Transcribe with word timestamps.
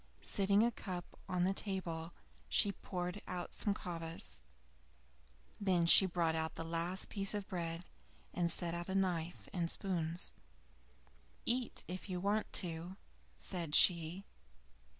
Setting 0.23 0.63
a 0.63 0.71
cup 0.71 1.15
on 1.29 1.43
the 1.43 1.53
table, 1.53 2.11
she 2.49 2.71
poured 2.71 3.21
out 3.27 3.53
some 3.53 3.75
kvas. 3.75 4.39
Then 5.59 5.85
she 5.85 6.07
brought 6.07 6.33
out 6.33 6.55
the 6.55 6.63
last 6.63 7.07
piece 7.07 7.35
of 7.35 7.47
bread, 7.47 7.85
and 8.33 8.49
set 8.49 8.73
out 8.73 8.89
a 8.89 8.95
knife 8.95 9.47
and 9.53 9.69
spoons. 9.69 10.31
"Eat, 11.45 11.83
if 11.87 12.09
you 12.09 12.19
want 12.19 12.51
to," 12.53 12.97
said 13.37 13.75
she. 13.75 14.25